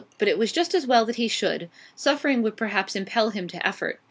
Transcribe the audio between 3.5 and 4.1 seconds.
effort.